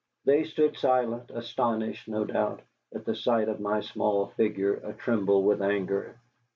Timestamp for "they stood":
0.25-0.77